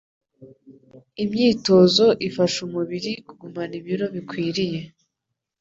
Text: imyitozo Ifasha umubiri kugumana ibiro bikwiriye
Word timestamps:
imyitozo 1.23 2.05
Ifasha 2.27 2.57
umubiri 2.67 3.11
kugumana 3.25 3.73
ibiro 3.81 4.05
bikwiriye 4.15 4.79